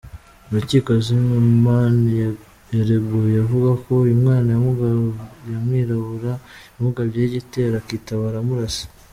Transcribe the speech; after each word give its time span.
Mu 0.47 0.51
rukiko, 0.57 0.89
Zimmerman 1.05 1.95
yireguye 2.73 3.35
avuga 3.45 3.69
ko 3.83 3.89
uyu 4.03 4.15
mwana 4.21 4.51
w’umwirabura 5.51 6.31
yamugabyeho 6.73 7.27
igitero 7.29 7.75
akitabara 7.77 8.29
aramurasa. 8.35 8.85